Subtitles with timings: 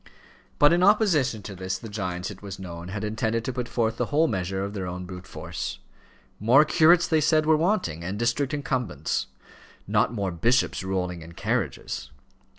[0.57, 3.97] But, in opposition to this, the giants, it was known, had intended to put forth
[3.97, 5.77] the whole measure of their brute force.
[6.39, 9.27] More curates, they said, were wanting, and district incumbents;
[9.85, 12.09] not more bishops rolling in carriages.